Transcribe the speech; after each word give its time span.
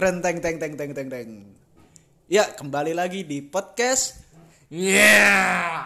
Tren 0.00 0.24
teng 0.24 0.40
teng 0.40 0.56
teng 0.56 0.80
teng 0.80 0.96
teng 0.96 1.08
teng. 1.12 1.30
Ya, 2.24 2.48
kembali 2.56 2.96
lagi 2.96 3.20
di 3.20 3.44
podcast. 3.44 4.24
Yeah. 4.72 5.84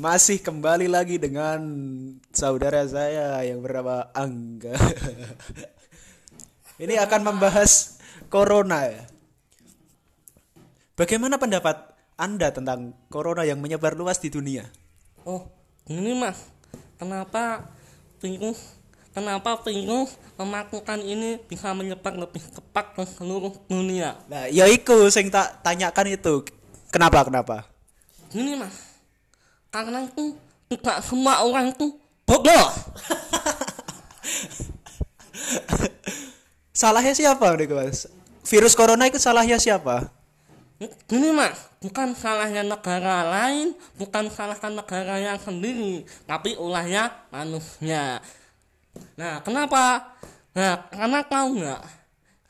Masih 0.00 0.40
kembali 0.40 0.88
lagi 0.88 1.20
dengan 1.20 1.60
saudara 2.32 2.88
saya 2.88 3.44
yang 3.44 3.60
bernama 3.60 4.08
Angga. 4.16 4.72
Ini 6.80 7.04
akan 7.04 7.20
membahas 7.20 8.00
corona 8.32 8.88
ya. 8.88 9.04
Bagaimana 10.96 11.36
pendapat 11.36 11.84
Anda 12.16 12.56
tentang 12.56 12.96
corona 13.12 13.44
yang 13.44 13.60
menyebar 13.60 13.92
luas 13.92 14.24
di 14.24 14.32
dunia? 14.32 14.64
Oh, 15.28 15.44
ini 15.84 16.16
mas, 16.16 16.48
kenapa 16.96 17.68
virus, 18.24 18.79
kenapa 19.10 19.58
virus 19.66 20.14
melakukan 20.38 21.00
ini 21.02 21.38
bisa 21.46 21.74
menyebar 21.74 22.14
lebih 22.16 22.42
cepat 22.50 22.94
ke 22.96 23.02
seluruh 23.06 23.54
dunia? 23.66 24.16
Nah, 24.30 24.46
ya 24.48 24.66
iku 24.70 25.10
sing 25.10 25.30
tak 25.30 25.62
tanyakan 25.62 26.14
itu. 26.14 26.46
Kenapa 26.90 27.22
kenapa? 27.26 27.70
Gini 28.30 28.54
mas, 28.58 28.74
karena 29.70 30.06
itu 30.06 30.34
tidak 30.70 31.02
semua 31.02 31.42
orang 31.42 31.74
itu 31.74 31.98
bodoh. 32.26 32.70
Salahnya 36.80 37.12
siapa 37.12 37.52
nih 37.60 37.68
Mas? 37.68 38.08
Virus 38.46 38.72
corona 38.72 39.04
itu 39.04 39.20
salahnya 39.20 39.60
siapa? 39.60 40.08
Gini 41.04 41.28
mas, 41.28 41.68
bukan 41.84 42.16
salahnya 42.16 42.64
negara 42.64 43.20
lain, 43.28 43.76
bukan 44.00 44.32
salahkan 44.32 44.72
negara 44.72 45.20
yang 45.20 45.36
sendiri, 45.36 46.08
tapi 46.24 46.56
ulahnya 46.56 47.12
manusia. 47.28 48.24
Nah, 49.14 49.42
kenapa? 49.44 50.16
Nah, 50.56 50.90
karena 50.90 51.20
tahu 51.22 51.62
nggak? 51.62 51.82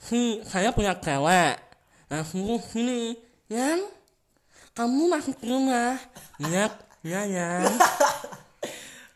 Si 0.01 0.41
saya 0.49 0.73
punya 0.73 0.97
cewek. 0.97 1.61
Nah, 2.09 2.23
suruh 2.25 2.63
sini, 2.63 3.15
yang 3.53 3.85
kamu 4.73 5.11
masuk 5.13 5.37
di 5.43 5.47
rumah, 5.51 6.01
ya, 6.41 6.73
ya, 7.05 7.21
ya. 7.29 7.67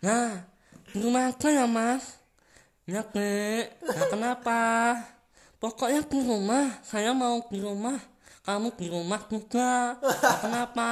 Nah, 0.05 0.45
di 0.93 1.01
rumah 1.01 1.33
aja 1.33 1.49
ya 1.49 1.65
mas. 1.65 2.21
Ya, 2.85 3.01
Kek. 3.01 3.81
Nah, 3.81 4.07
kenapa? 4.13 4.61
Pokoknya 5.57 6.05
di 6.05 6.21
rumah, 6.21 6.77
saya 6.85 7.17
mau 7.17 7.41
di 7.49 7.65
rumah. 7.65 7.97
Kamu 8.45 8.77
di 8.77 8.93
rumah 8.93 9.25
juga. 9.25 9.97
Nah, 10.05 10.39
kenapa? 10.45 10.91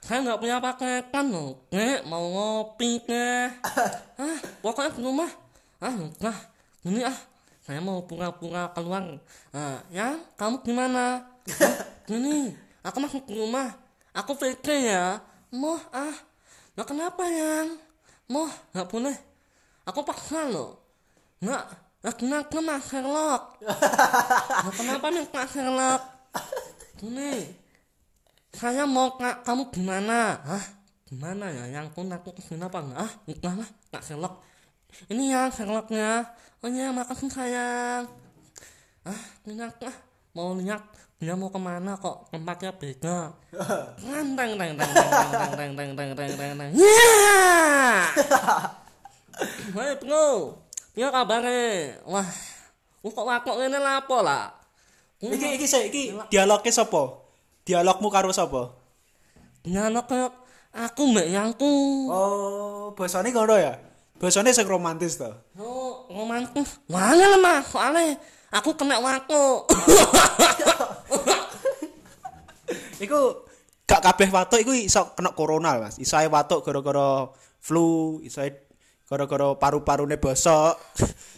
Saya 0.00 0.24
nggak 0.24 0.40
punya 0.40 0.56
paketan 0.56 1.28
loh, 1.28 1.68
Kek. 1.68 2.08
Mau 2.08 2.24
ngopi, 2.32 3.04
Kek. 3.04 3.60
Ah, 4.16 4.40
pokoknya 4.64 4.96
di 4.96 5.02
rumah. 5.04 5.28
Ah, 5.78 5.94
udah. 5.94 6.38
Ini 6.82 7.06
ah, 7.06 7.18
saya 7.62 7.78
mau 7.78 8.02
pura-pura 8.02 8.70
keluar. 8.74 9.22
Ah, 9.54 9.78
ya, 9.94 10.18
kamu 10.34 10.62
gimana? 10.66 11.22
"Ah, 11.22 11.76
Gini, 12.08 12.50
aku 12.82 12.98
masuk 12.98 13.22
ke 13.28 13.32
rumah. 13.38 13.78
Aku 14.10 14.34
VK 14.34 14.66
ya. 14.90 15.22
Moh, 15.54 15.78
ah. 15.94 16.16
Nah, 16.74 16.84
kenapa, 16.86 17.22
yang? 17.30 17.78
Moh, 18.26 18.50
nggak 18.74 18.88
boleh. 18.90 19.16
Aku 19.86 20.02
paksa 20.04 20.50
loh. 20.50 20.82
Nggak, 21.38 21.64
nah, 22.02 22.14
kenapa 22.18 22.56
mas 22.58 22.82
Sherlock? 22.90 23.42
Nah, 24.64 24.72
kenapa 24.74 25.06
nih 25.14 25.24
Kak 25.30 25.46
Sherlock? 25.48 26.02
Gini, 26.98 27.46
saya 28.50 28.82
mau 28.90 29.14
kak, 29.14 29.46
kamu 29.46 29.70
gimana? 29.70 30.42
Hah? 30.42 30.64
Gimana 31.06 31.46
ya? 31.48 31.78
Yang 31.78 31.94
pun 31.94 32.10
aku 32.10 32.34
ke 32.34 32.42
sini 32.42 32.66
apa 32.66 32.82
enggak? 32.82 32.98
Ah, 33.00 33.12
udah 33.30 33.54
lah, 33.62 33.68
Kak 33.94 34.02
Sherlock. 34.02 34.42
Ini 35.08 35.24
ya 35.30 35.42
Sherlocknya. 35.52 36.26
Oh 36.58 36.66
iya, 36.66 36.90
makasih 36.90 37.30
sayang. 37.30 38.10
Ah, 39.06 39.22
ini 39.46 39.62
aku 39.62 39.86
ah, 39.86 39.96
mau 40.34 40.52
lihat 40.58 40.82
dia 41.18 41.34
mau 41.34 41.50
ke 41.50 41.58
mana 41.58 41.94
kok 41.98 42.30
tempatnya 42.30 42.74
beda. 42.74 43.30
Teng 43.98 44.34
teng 44.34 44.52
teng 44.58 44.72
teng 44.74 44.90
teng 44.90 45.52
teng 45.54 45.72
teng 45.74 45.90
teng 45.94 46.10
teng 46.14 46.30
teng 46.34 46.52
teng. 46.58 46.70
Ya. 46.74 47.10
Hei 49.74 49.94
bro, 50.02 50.58
dia 50.98 51.08
kabarnya. 51.14 52.02
Wah, 52.06 52.26
uh, 53.02 53.10
kok 53.10 53.26
wakok 53.26 53.56
ngene 53.62 53.78
lapo 53.78 54.18
lah? 54.18 54.50
Iki 55.22 55.58
iki 55.58 55.66
iki 55.66 56.02
dialognya 56.30 56.70
sapa? 56.74 57.22
Dialogmu 57.62 58.10
karo 58.10 58.34
sapa? 58.34 58.74
Kayak 59.62 60.34
aku 60.74 61.02
mbak 61.10 61.26
yangku. 61.30 61.74
Oh, 62.10 62.94
bahasane 62.98 63.30
ngono 63.30 63.58
ya? 63.58 63.87
Bahasane 64.18 64.50
sing 64.50 64.66
romantis 64.66 65.14
to. 65.14 65.30
Oh, 65.62 66.10
romantis. 66.10 66.82
Wangel 66.90 67.38
mah, 67.38 67.62
soalnya 67.62 68.18
aku 68.50 68.74
kena 68.74 68.98
waktu. 68.98 69.42
Iku 73.06 73.46
gak 73.86 74.02
kabeh 74.02 74.28
watuk 74.34 74.58
iku 74.58 74.74
iso 74.74 75.14
kena 75.14 75.30
corona, 75.38 75.78
Mas. 75.78 76.02
Iso 76.02 76.18
ae 76.18 76.26
watuk 76.26 76.66
gara-gara 76.66 77.30
flu, 77.62 78.18
iso 78.26 78.42
ae 78.42 78.50
gara-gara 79.06 79.54
paru-parune 79.54 80.18
bosok. 80.18 80.74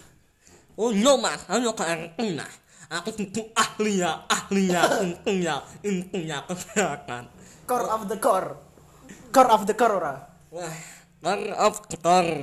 oh 0.81 0.91
no 0.97 1.21
mas, 1.21 1.45
ayo 1.53 1.77
ke 1.77 1.85
RT 1.85 2.19
nah. 2.35 2.49
Aku 2.91 3.15
tentu 3.15 3.47
ahli 3.55 4.03
ya, 4.03 4.27
ahli 4.27 4.75
ya, 4.75 4.83
intinya, 4.99 5.63
intinya 5.87 6.43
kesehatan. 6.51 7.31
Core 7.63 7.87
of 7.87 8.11
the 8.11 8.19
core. 8.19 8.59
Core 9.31 9.51
of 9.55 9.63
the 9.63 9.79
core 9.79 9.95
ora. 10.03 10.27
Wah, 10.51 10.75
core 11.21 11.53
of 11.57 11.77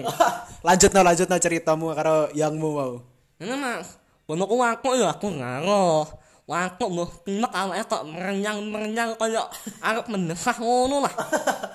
lanjut 0.68 0.92
no 0.94 1.02
lanjut 1.02 1.28
no 1.28 1.38
ceritamu 1.42 1.94
karo 1.98 2.30
yangmu 2.34 2.70
mau. 2.74 2.94
Ini 3.42 3.54
mas, 3.58 3.98
bener 4.30 4.50
waktu 4.50 4.90
ya 5.02 5.14
aku 5.14 5.28
ngaruh. 5.34 6.06
Waktu 6.48 6.84
mau 6.88 7.04
pinek 7.28 7.52
awalnya 7.52 7.84
kok 7.84 8.08
merenyang-merenyang 8.08 9.20
kayak 9.20 9.52
arep 9.84 10.08
mendesah 10.08 10.56
ngono 10.56 11.04
lah. 11.04 11.14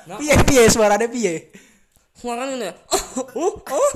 Nah, 0.09 0.17
Piye 0.21 0.33
piye 0.49 0.65
suarane 0.73 1.07
piye? 1.13 1.53
suaranya 2.17 2.55
ini. 2.57 2.71
Oh, 2.89 3.27
oh, 3.37 3.55
oh. 3.59 3.91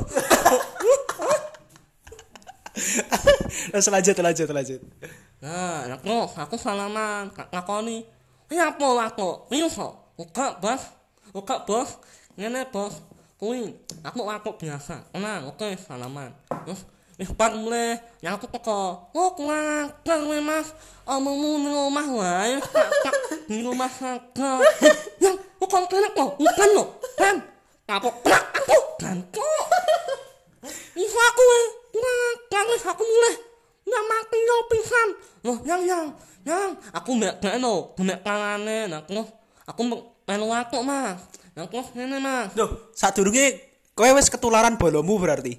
Terus 3.73 3.89
lanjut 3.89 4.17
lanjut 4.21 4.49
lanjut. 4.53 4.81
Nah, 5.41 5.97
aku, 5.97 6.29
aku 6.37 6.57
salaman, 6.61 7.31
ngakoni. 7.33 8.05
Ini 8.51 8.57
apa 8.63 8.87
aku? 9.11 9.49
Ini 9.49 9.71
kok? 9.71 10.19
Buka, 10.19 10.59
bos. 10.59 10.83
Buka, 11.33 11.63
bos. 11.65 11.97
Ngene, 12.37 12.69
bos. 12.69 13.01
Kuwi, 13.41 13.73
aku 14.05 14.29
aku 14.29 14.51
biasa. 14.61 15.09
Tenang, 15.13 15.49
oke, 15.53 15.77
salaman. 15.81 16.33
Terus, 16.65 16.85
Ih, 17.17 17.33
pak 17.33 17.57
mulai, 17.57 17.97
yang 18.21 18.37
aku 18.37 18.45
teko. 18.45 19.09
Oh, 19.17 19.33
kurang 19.33 19.89
ajar, 19.89 20.21
we, 20.29 20.37
mas. 20.37 20.69
Omongmu 21.09 21.65
di 21.65 21.69
rumah 21.73 22.05
wae, 22.13 22.61
kak. 22.61 23.17
Di 23.49 23.65
rumah 23.65 23.89
saja. 23.89 24.61
Yang, 25.17 25.37
bukan 25.57 25.89
kena 25.89 26.13
kok, 26.13 26.37
bukan 26.37 26.69
lo. 26.77 27.01
Kan, 27.17 27.41
kapok, 27.89 28.21
kena 28.21 28.37
aku. 28.53 28.77
Kok. 29.33 29.65
Iso 30.93 31.19
aku, 31.21 31.43
ajar, 31.97 32.65
wis, 32.69 32.85
aku 32.85 33.01
mulai. 33.01 33.35
Nggak 33.87 34.05
mati 34.11 34.39
yo 34.43 34.57
pisan. 34.69 35.09
Loh, 35.47 35.59
yang 35.63 35.83
yang 35.87 36.05
yang 36.43 36.75
aku 36.91 37.15
mbak 37.15 37.39
gak 37.39 37.57
no, 37.63 37.95
mbak 37.95 38.19
kalane, 38.27 38.91
nah 38.91 38.99
aku 38.99 39.23
aku 39.63 39.81
melu 40.27 40.51
aku 40.51 40.83
mas, 40.83 41.23
nah 41.57 41.65
aku 41.65 41.81
ini 41.97 42.21
mas. 42.21 42.53
Duh, 42.53 42.69
sadurunge 42.93 43.57
kowe 43.97 44.05
wis 44.13 44.29
ketularan 44.29 44.77
bolomu 44.77 45.17
berarti. 45.17 45.57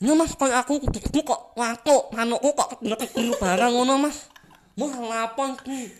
Ini 0.00 0.12
mas 0.16 0.32
kalau 0.32 0.56
aku 0.56 0.80
kudu 0.80 1.20
kok 1.20 1.52
waktu, 1.52 1.96
manukku 2.16 2.56
kok 2.56 2.80
ketemu 2.80 3.36
barang 3.36 3.72
ngono 3.76 4.00
mas. 4.00 4.32
Mau 4.80 4.88
ngapon 4.88 5.60
ki? 5.60 5.92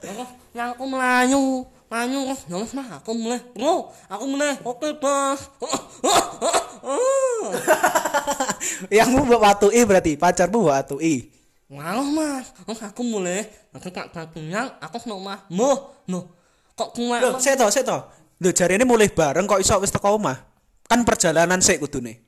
Terus 0.00 0.28
yang 0.52 0.76
aku 0.76 0.84
melayu, 0.88 1.64
melayu 1.88 2.20
ya 2.28 2.36
mas 2.60 2.72
aku 3.00 3.12
mulai, 3.16 3.40
bro, 3.56 3.88
aku 4.08 4.24
mulai, 4.28 4.56
oke 4.60 4.88
bos. 5.00 5.48
Yangmu 8.96 9.24
mbok 9.24 9.40
watui 9.40 9.80
berarti 9.88 10.20
pacarmu 10.20 10.64
mbok 10.64 10.72
watui. 10.72 11.32
Ngalah 11.72 12.08
mas, 12.12 12.52
aku 12.84 13.00
mulai, 13.00 13.48
aku 13.72 13.88
tak 13.88 14.12
kenyang, 14.36 14.68
aku 14.80 15.00
seneng 15.00 15.24
mah, 15.24 15.40
moh, 15.48 15.96
no, 16.04 16.28
kok 16.72 16.90
Loh, 16.96 17.38
sik 17.38 17.54
to, 17.56 17.66
sik 17.68 17.84
to. 17.84 17.98
Lho 18.42 18.50
jarene 18.50 18.82
mulai 18.82 19.12
bareng 19.12 19.46
kok 19.46 19.62
iso 19.62 19.78
wis 19.78 19.92
teko 19.92 20.18
omah. 20.18 20.38
Kan 20.88 21.06
perjalanan 21.06 21.62
sik 21.62 21.78
kudune. 21.80 22.18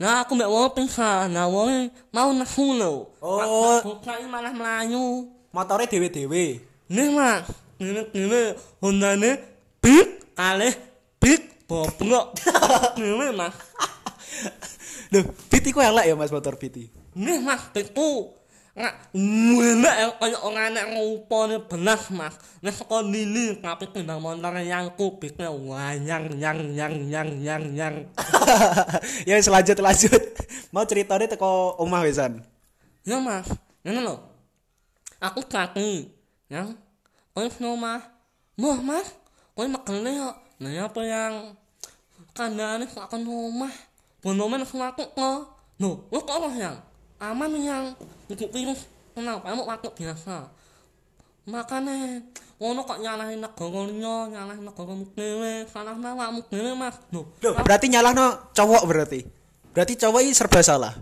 Nah, 0.00 0.24
aku 0.24 0.32
mbak 0.32 0.48
wong 0.48 0.72
pingsan. 0.72 1.28
Nah, 1.36 1.44
wong 1.44 1.92
mau 2.08 2.32
nesu 2.32 2.72
lho. 2.72 3.12
Oh. 3.20 3.78
Bukan 3.84 4.24
malah 4.32 4.56
melayu. 4.56 5.28
Motore 5.52 5.84
dhewe-dhewe. 5.84 6.64
Nih, 6.88 7.08
Mas. 7.12 7.44
Ini 7.76 8.08
ini 8.16 8.42
Hondane 8.80 9.30
big 9.84 10.32
kalih 10.32 10.72
big 11.20 11.68
bobrok. 11.68 12.32
Ini, 12.96 13.28
Mas. 13.40 13.52
Loh, 15.10 15.26
Beat 15.50 15.64
iku 15.66 15.82
elek 15.82 16.06
ya 16.06 16.14
Mas 16.16 16.32
motor 16.32 16.54
Beat. 16.56 16.88
Nih, 17.18 17.38
Mas, 17.42 17.66
itu 17.76 18.30
Nek 18.80 19.12
menek 19.12 20.16
orang 20.16 20.40
ora 20.40 20.64
nek 20.72 20.86
rupane 20.96 21.60
belas 21.68 22.08
Mas. 22.08 22.32
sekolah 22.64 23.04
ini 23.12 23.60
tapi 23.60 23.84
tidak 23.92 24.16
motor 24.16 24.56
yang 24.56 24.88
kupiknya 24.96 25.52
wanyang 25.52 26.32
nyang 26.32 26.60
nyang 26.72 26.94
nyang 27.12 27.28
nyang 27.44 27.64
nyang. 27.76 27.96
ya 29.28 29.36
selanjut 29.36 29.76
lanjut 29.84 30.22
mau 30.72 30.80
Mau 30.80 30.88
ceritane 30.88 31.28
teko 31.28 31.76
omah 31.76 32.00
wesan 32.08 32.40
Ya 33.04 33.20
Mas, 33.20 33.48
ya, 33.84 33.92
ini 33.92 34.00
lo 34.00 34.32
Aku 35.20 35.44
kaki, 35.44 36.08
ya. 36.48 36.64
Wis 37.36 37.60
mau 37.60 37.76
Mas. 37.76 38.00
mau 38.56 38.80
Mas, 38.80 39.12
kowe 39.52 39.68
megene 39.68 40.16
yo. 40.16 40.32
Nah 40.56 40.72
ya, 40.72 40.88
apa 40.88 41.00
yang 41.04 41.52
kandhane 42.32 42.88
kok 42.88 43.04
kon 43.12 43.28
omah. 43.28 43.72
semua 44.64 44.88
aku 44.92 45.04
kok. 45.12 45.40
No, 45.76 46.08
kok 46.08 46.24
ora 46.28 46.48
yang 46.56 46.76
aman 47.20 47.52
yang 47.60 47.84
untuk 48.26 48.48
virus 48.48 48.88
kenapa 49.12 49.52
mau 49.52 49.68
waktu 49.68 49.92
biasa. 49.92 50.48
Makane 51.44 52.24
ngono 52.56 52.84
kok 52.84 53.00
nyalahin 53.00 53.40
negara 53.40 53.80
liya, 53.88 54.16
nyalahin 54.32 54.64
negara 54.64 54.94
dhewe, 55.16 55.52
salahna 55.68 56.16
awakmu 56.16 56.40
dhewe 56.48 56.72
Mas. 56.76 56.96
No. 57.12 57.28
Loh, 57.44 57.52
berarti 57.60 57.92
nyalahno 57.92 58.52
cowok 58.56 58.82
berarti. 58.88 59.20
Berarti 59.76 59.94
cowok 60.00 60.20
ini 60.24 60.32
serba 60.32 60.60
salah. 60.64 60.96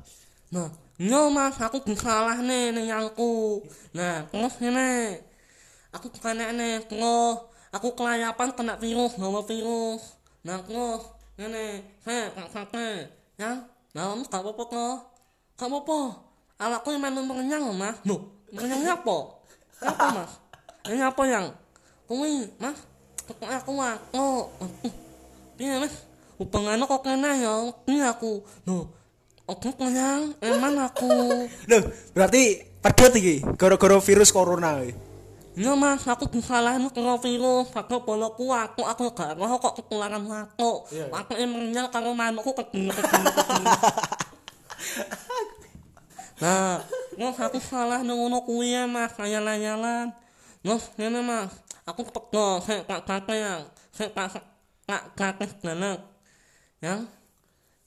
Nah, 0.55 0.71
yo 0.99 1.31
Mas, 1.31 1.59
aku 1.63 1.83
disalah 1.83 2.39
nih 2.43 2.75
nih 2.75 2.91
yangku. 2.91 3.63
Nah, 3.95 4.27
terus 4.31 4.55
ini 4.63 5.19
aku 5.95 6.11
kena 6.19 6.55
nih, 6.55 6.87
terus 6.87 7.47
aku 7.75 7.95
kelayapan 7.99 8.55
kena 8.55 8.75
virus, 8.79 9.19
bawa 9.19 9.43
virus. 9.45 10.19
Nah, 10.47 10.63
terus 10.63 11.03
ini, 11.39 11.83
saya 12.03 12.31
kak 12.35 12.49
kakek, 12.51 13.11
ya, 13.39 13.63
dalam 13.95 14.27
gak 14.27 14.43
apa-apa 14.43 14.65
kok, 14.67 14.97
gak 15.59 15.67
apa-apa. 15.67 16.01
Awakku 16.59 16.89
yang 16.95 17.03
main 17.03 17.19
mengenyang 17.19 17.63
Mas. 17.75 17.99
No, 18.07 18.31
mengenyangnya 18.55 18.95
apa? 18.95 19.17
Apa 19.83 20.07
Mas? 20.15 20.33
Ini 20.87 21.03
apa 21.03 21.23
yang? 21.27 21.51
Kuwi, 22.07 22.47
Mas. 22.63 22.79
Pokoknya 23.27 23.59
aku 23.59 23.73
aku. 23.83 24.29
Piye 25.59 25.83
Mas? 25.83 25.95
Hubungannya 26.39 26.87
kok 26.87 27.03
kena 27.03 27.35
ya, 27.35 27.55
ini 27.91 27.99
aku. 28.07 28.47
No, 28.63 28.95
aku 29.51 29.75
kenyang, 29.75 30.39
emang 30.39 30.79
aku. 30.79 31.11
Loh, 31.71 31.83
berarti 32.15 32.63
pedot 32.79 33.11
iki 33.19 33.43
gara-gara 33.59 33.99
virus 33.99 34.31
corona 34.31 34.87
iki. 34.87 34.95
Ya 35.59 35.75
mas, 35.75 36.07
aku 36.07 36.31
disalahin 36.31 36.87
karo 36.95 37.19
virus, 37.19 37.75
aku 37.75 38.07
boloku 38.07 38.55
aku, 38.55 38.87
aku 38.87 39.11
gak 39.11 39.35
roh 39.35 39.59
kok 39.59 39.83
ketularan 39.83 40.23
aku. 40.23 40.87
Iya, 40.95 41.11
iya. 41.11 41.19
Aku 41.19 41.35
emangnya 41.35 41.91
karo 41.91 42.15
manukku 42.15 42.55
kedini 42.55 42.95
kedini 42.95 43.27
kedini. 43.27 43.67
Nah, 46.39 46.79
terus 47.19 47.39
aku 47.43 47.59
salah 47.59 47.99
ngono 48.07 48.47
kuwi 48.47 48.71
ya 48.71 48.87
mas, 48.87 49.11
layalan-layalan. 49.19 50.15
Terus 50.63 50.85
ngene 50.95 51.21
mas, 51.27 51.51
aku 51.83 52.07
pego 52.07 52.63
sik 52.63 52.87
kak 52.87 53.03
kakek 53.03 53.39
yang, 53.43 53.63
sik 53.91 54.15
kak 54.15 54.39
kak 54.87 55.03
kakek 55.19 55.51
galak. 55.59 55.99
Yang 56.79 57.11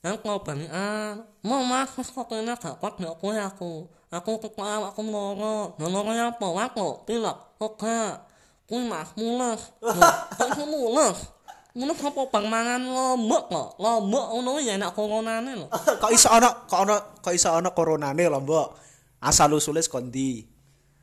yang 0.02 0.18
kau 0.20 0.42
banian, 0.42 1.24
mau 1.46 1.62
mas 1.64 1.94
wis 1.96 2.10
kok 2.10 2.28
kena 2.28 2.58
gak 2.58 2.82
kuat 2.82 3.00
nek 3.00 3.16
kowe 3.22 3.38
aku. 3.38 3.88
Aku 4.12 4.42
kekuat 4.44 4.92
aku 4.92 5.02
loro. 5.08 5.78
Loro 5.80 6.12
apa? 6.12 6.48
Aku 6.68 7.08
pilek. 7.08 7.38
Kok 7.56 7.74
gak? 7.80 8.28
Kuwi 8.68 8.84
mas 8.88 9.14
Kok 9.16 10.48
iso 10.52 10.64
mules? 10.68 11.20
Mules 11.72 12.00
apa 12.04 12.22
bang 12.28 12.46
mangan 12.52 12.82
lombok 12.84 13.44
kok? 13.48 13.70
Lombok 13.80 14.26
ngono 14.36 14.60
ya 14.60 14.76
enak 14.76 14.92
coronane 14.92 15.52
lho. 15.56 15.68
kok 16.04 16.12
iso 16.12 16.28
ana 16.28 16.52
kok 16.68 16.80
ana 16.84 16.96
kok 17.24 17.32
iso 17.32 17.48
ana 17.52 17.72
coronane 17.72 18.24
lho, 18.28 18.40
Mbok. 18.44 18.68
Asal 19.24 19.56
usule 19.56 19.80
kondi. 19.88 20.44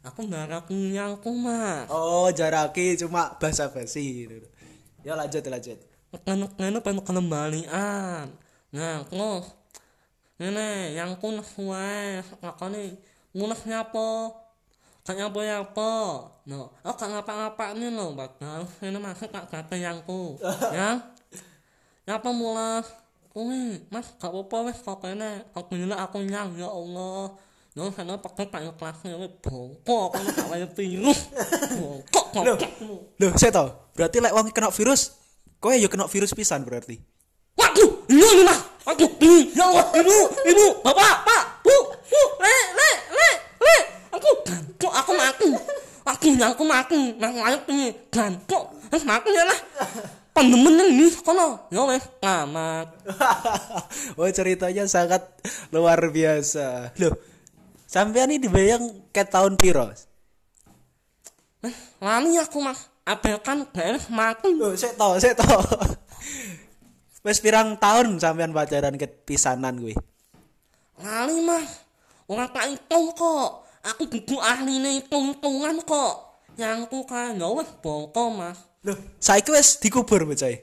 Aku 0.04 0.28
ngarep 0.28 0.68
nyangku 0.68 1.32
mas. 1.32 1.88
Oh, 1.88 2.28
jarake 2.30 2.96
cuma 3.00 3.36
basa-basi. 3.40 4.28
Ya 5.00 5.16
lanjut 5.16 5.44
lanjut. 5.48 5.78
Pengen 6.24 7.00
kembalian. 7.04 8.28
Nah, 8.68 9.00
terus 9.08 9.58
Nene, 10.38 10.94
yang 10.94 11.18
ku 11.18 11.34
suwe, 11.42 12.22
lakoni 12.38 12.94
munas 13.34 13.58
nyapa? 13.66 14.30
Kak 15.08 15.16
ya 15.16 15.64
apa? 15.64 15.92
No, 16.48 16.72
oh 16.72 16.94
kak 16.96 17.08
ngapa-ngapa 17.08 17.76
nih 17.76 17.92
lo, 17.92 18.12
bakal 18.12 18.68
ini 18.84 18.96
masuk 19.00 19.28
kak 19.28 19.48
kata 19.48 19.76
yang 19.76 20.04
ku, 20.04 20.36
ya? 20.72 21.00
Nyapa 22.08 22.32
mulas? 22.32 22.88
Kuwi, 23.32 23.84
mas, 23.92 24.08
gak 24.16 24.32
apa-apa 24.32 24.72
wes 24.72 24.80
kok 24.80 25.04
kene, 25.04 25.44
aku 25.52 25.76
nila 25.76 26.00
aku 26.00 26.24
nyang 26.24 26.56
ya 26.56 26.68
Allah. 26.72 27.36
No, 27.76 27.92
sana 27.92 28.16
pakai 28.16 28.48
kayu 28.48 28.72
kelasnya 28.80 29.20
wes 29.20 29.32
bongkok, 29.44 30.16
kamu 30.16 30.28
gak 30.32 30.48
wajib 30.48 30.70
virus, 30.72 31.20
bongkok 31.76 32.26
ngokokmu. 32.34 32.96
Loh, 33.20 33.30
saya 33.36 33.52
tau. 33.52 33.68
Berarti 33.92 34.24
lek 34.24 34.32
wong 34.32 34.48
kena 34.48 34.72
virus, 34.72 35.20
kowe 35.60 35.76
ya 35.76 35.88
kena 35.92 36.08
virus 36.08 36.32
pisan 36.32 36.64
berarti. 36.64 36.96
Waduh, 37.60 38.08
ini 38.08 38.24
ini 38.24 38.42
mah. 38.48 38.60
Waduh, 38.88 39.10
ini, 39.20 39.52
ya 39.52 39.68
Allah, 39.68 39.84
ibu, 40.00 40.16
ibu, 40.48 40.66
bapak, 40.80 41.28
pak, 41.28 41.42
bu, 41.60 41.76
bu, 42.08 42.22
le, 42.40 42.56
le, 42.72 42.90
le, 43.12 43.28
le. 43.60 43.76
Aku 44.16 44.28
gantuk, 44.48 44.88
aku 44.88 45.12
mati. 45.12 45.48
Yang 46.38 46.54
aku 46.54 46.64
mati, 46.70 47.00
nang 47.18 47.34
layak 47.34 47.66
ini 47.66 47.90
gantuk, 48.14 48.70
terus 48.86 49.02
mati 49.02 49.34
ya 49.34 49.42
lah. 49.42 49.58
Pandemen 50.30 50.86
ini, 50.86 51.10
kono, 51.18 51.66
ya 51.66 51.82
wes, 51.90 52.06
tamat. 52.22 52.94
oh, 54.18 54.30
ceritanya 54.30 54.86
sangat 54.86 55.26
luar 55.74 55.98
biasa. 55.98 56.94
Loh, 57.02 57.18
sampean 57.90 58.30
ini 58.30 58.46
dibayang 58.46 59.10
ke 59.10 59.26
tahun 59.26 59.58
piro? 59.58 59.90
Lami 61.98 62.38
aku 62.38 62.62
mah, 62.62 62.78
abaikan 63.02 63.66
garis 63.74 64.06
mati. 64.06 64.54
Loh, 64.54 64.78
saya 64.78 64.94
tau, 64.94 65.18
saya 65.18 65.34
tau. 65.34 65.58
Wes 67.26 67.42
pirang 67.42 67.74
tahun 67.82 68.22
sampean 68.22 68.54
pacaran 68.54 68.94
ke 68.94 69.10
pisanan 69.10 69.82
gue. 69.82 69.98
Lali 71.02 71.42
mah, 71.42 71.66
orang 72.30 72.46
tak 72.54 72.70
hitung 72.70 73.10
kok. 73.10 73.66
Aku 73.82 74.06
buku 74.06 74.38
ahli 74.38 74.78
nih 74.78 75.02
hitung-hitungan 75.02 75.82
kok. 75.82 76.27
Yang 76.58 76.90
ku 76.90 77.06
kan, 77.06 77.38
ya 77.38 77.46
wes, 77.54 77.70
mas. 78.34 78.58
Loh, 78.82 78.98
saiki 79.22 79.54
wes 79.54 79.78
dikubur 79.78 80.26
bocah. 80.26 80.58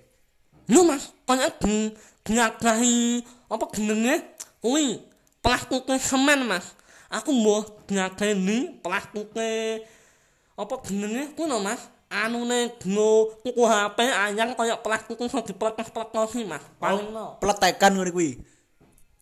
Lu 0.67 0.83
mas, 0.83 1.15
kaya 1.23 1.47
diagahi 2.27 3.23
apa 3.47 3.65
jenenge 3.71 4.35
kuwi 4.59 4.99
plastike 5.39 5.95
semen 5.95 6.43
mas. 6.43 6.75
Aku 7.07 7.31
mau 7.31 7.63
diagani 7.87 8.75
plastike 8.83 9.87
apa 10.59 10.75
jenenge 10.83 11.31
kuwi 11.31 11.47
lho 11.47 11.63
mas. 11.63 11.79
Anune 12.11 12.75
dino 12.79 13.31
tuku 13.41 13.63
HP 13.63 13.99
anyar 14.11 14.51
kaya 14.51 14.75
plastik 14.83 15.15
iso 15.23 15.39
dipletes-pletes 15.47 16.35
mas. 16.43 16.63
Paling 16.75 17.07
lo. 17.15 17.39
Pletekan 17.39 17.95
ngono 17.95 18.11
kuwi. 18.11 18.43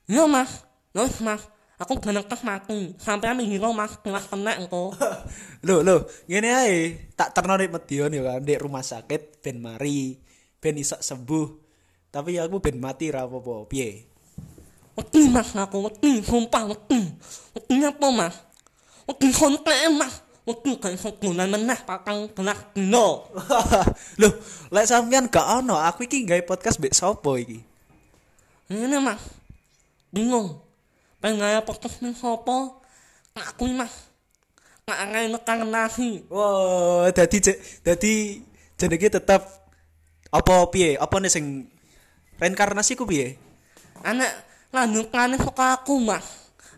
Iya 0.10 0.26
mas. 0.26 0.66
Terus 0.94 1.18
mas, 1.26 1.42
aku 1.84 2.00
genekes 2.00 2.42
mati. 2.48 2.96
Sampai 2.96 3.36
ngira 3.36 3.70
mas 3.76 4.00
kelas 4.00 4.32
kenek 4.32 4.64
engko. 4.64 4.96
Loh, 5.68 5.80
loh, 5.80 6.08
ngene 6.28 6.50
ae, 6.52 6.80
tak 7.16 7.32
terno 7.32 7.56
nek 7.56 7.72
Medion 7.72 8.12
ya 8.12 8.22
kan, 8.24 8.44
di 8.44 8.56
rumah 8.60 8.84
sakit 8.84 9.40
ben 9.40 9.64
mari, 9.64 10.20
ben 10.60 10.76
iso 10.76 11.00
sembuh. 11.00 11.48
Tapi 12.12 12.36
ya 12.36 12.48
aku 12.48 12.60
ben 12.60 12.80
mati 12.84 13.08
ra 13.08 13.24
apa-apa. 13.24 13.68
Piye? 13.72 14.04
Wedi 14.94 15.32
mas 15.32 15.56
aku 15.56 15.88
wedi, 15.88 16.20
sumpah 16.22 16.70
wedi. 16.70 17.02
Wedi 17.56 17.76
apa 17.82 18.08
mas? 18.12 18.36
Wedi 19.08 19.28
kontek 19.32 19.80
mas. 19.96 20.22
Wedi 20.44 20.76
kayak 20.76 21.00
sebulan 21.00 21.48
meneh 21.48 21.80
patang 21.88 22.28
gelas 22.36 22.60
dino. 22.76 23.32
Loh, 24.20 24.34
lek 24.68 24.86
sampean 24.86 25.32
gak 25.32 25.64
ono, 25.64 25.80
aku 25.80 26.04
iki 26.04 26.28
gawe 26.28 26.44
podcast 26.44 26.84
mbek 26.84 26.92
sapa 26.92 27.32
iki? 27.40 27.64
Ini 28.68 29.00
mas, 29.00 29.24
bingung. 30.12 30.60
Pengen 31.24 31.40
gaya 31.40 31.64
podcast 31.64 32.04
nih 32.04 32.12
sopo? 32.20 32.84
Aku 33.32 33.72
ini 33.72 33.80
mas, 33.80 34.12
gak 34.84 35.08
ngai 35.08 35.32
nekang 35.32 35.64
nasi. 35.72 36.20
Wah, 36.28 37.08
dadi 37.16 37.40
dadi 37.80 38.44
jenenge 38.76 39.08
tetep 39.08 39.40
apa 40.28 40.54
piye? 40.68 41.00
Apa 41.00 41.24
nih 41.24 41.32
sing 41.32 41.72
reinkarnasi 42.44 43.00
ku 43.00 43.08
piye? 43.08 43.40
Anak 44.04 44.36
lanjutannya 44.76 45.40
suka 45.40 45.80
aku 45.80 45.96
mas. 46.04 46.28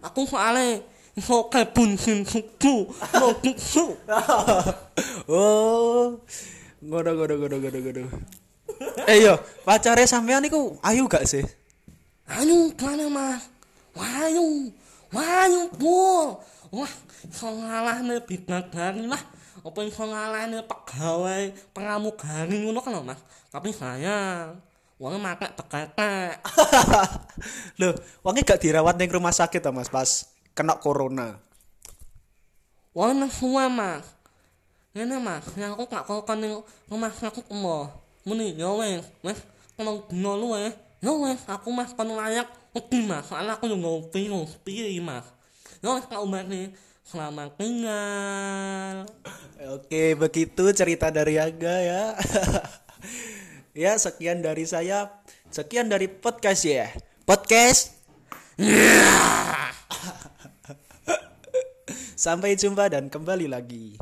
Aku 0.05 0.29
soalnya 0.29 0.85
iso 1.17 1.49
kebun 1.49 1.97
sin 1.97 2.21
suku, 2.21 2.93
susu. 3.41 3.97
oh, 5.25 6.21
ngono 6.85 7.09
ngono 7.17 7.33
ngono 7.33 7.55
ngono 7.65 7.77
ngono. 7.81 8.01
Eh 9.09 9.25
yo, 9.25 9.41
pacare 9.65 10.05
sampean 10.05 10.45
niku 10.45 10.77
ayu 10.85 11.09
gak 11.09 11.25
sih? 11.25 11.41
Ayo 12.29 12.69
mana 12.77 13.09
mas? 13.09 13.54
Wayu, 14.05 14.69
wayu 15.09 15.61
bu. 15.73 16.37
Wah, 16.69 16.93
iso 17.25 17.49
ngalahne 17.49 18.21
bidadari 18.21 19.09
lah. 19.09 19.21
Apa 19.65 19.81
iso 19.81 20.05
ngalahne 20.05 20.61
pegawai 20.69 21.49
pramugari 21.73 22.69
ngono 22.69 22.85
kan 22.85 23.01
mas. 23.01 23.21
Tapi 23.49 23.73
saya 23.73 24.53
Wong 24.95 25.19
matek 25.19 25.51
teketek. 25.59 26.39
Loh, 27.83 27.91
wonge 28.23 28.47
gak 28.47 28.63
dirawat 28.63 28.95
ning 28.95 29.11
rumah 29.11 29.35
sakit 29.35 29.59
ta 29.59 29.67
Mas 29.75 29.91
pas 29.91 30.31
kena 30.55 30.79
corona. 30.79 31.35
Nang 32.95 33.27
suwe 33.27 33.67
mas. 33.67 34.07
Ngene 34.95 35.19
mas, 35.19 35.43
yang 35.59 35.75
aku 35.75 35.91
gak 35.91 36.07
kokon 36.07 36.39
ning 36.39 36.53
rumah 36.87 37.11
sakit 37.11 37.43
mo. 37.51 37.91
Muni 38.23 38.55
ya 38.55 38.71
wes, 38.71 39.03
wes 39.19 39.43
kalau 39.75 40.07
dino 40.07 40.39
luwe, 40.39 40.71
ya 41.03 41.11
wes 41.11 41.43
aku 41.51 41.75
mas 41.75 41.91
kon 41.91 42.15
layak 42.15 42.47
wedi 42.75 42.99
mas. 43.07 43.31
Soalnya 43.31 43.55
aku 43.55 43.71
ngopi 43.71 44.27
ngopi 44.27 44.99
mas. 44.99 45.23
Kak 45.79 46.19
umar 46.19 46.43
nih, 46.43 46.75
Selamat 47.05 47.53
tinggal. 47.61 49.05
Oke, 49.77 50.17
begitu 50.17 50.73
cerita 50.73 51.13
dari 51.13 51.37
Aga 51.37 51.77
ya. 51.77 52.03
ya, 53.85 53.93
sekian 53.93 54.41
dari 54.41 54.65
saya. 54.65 55.21
Sekian 55.53 55.85
dari 55.85 56.09
podcast 56.09 56.65
ya. 56.65 56.89
Podcast. 57.29 57.93
Sampai 62.25 62.57
jumpa 62.57 62.89
dan 62.89 63.05
kembali 63.05 63.53
lagi. 63.53 64.01